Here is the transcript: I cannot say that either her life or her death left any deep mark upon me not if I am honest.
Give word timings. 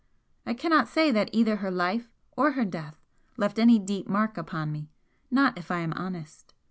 I 0.47 0.55
cannot 0.55 0.87
say 0.87 1.11
that 1.11 1.29
either 1.31 1.57
her 1.57 1.69
life 1.69 2.09
or 2.35 2.53
her 2.53 2.65
death 2.65 2.95
left 3.37 3.59
any 3.59 3.77
deep 3.77 4.09
mark 4.09 4.35
upon 4.35 4.71
me 4.71 4.89
not 5.29 5.59
if 5.59 5.69
I 5.69 5.81
am 5.81 5.93
honest. 5.93 6.55